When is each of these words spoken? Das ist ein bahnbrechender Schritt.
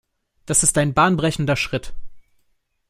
Das 0.47 0.63
ist 0.63 0.79
ein 0.79 0.95
bahnbrechender 0.95 1.55
Schritt. 1.55 1.93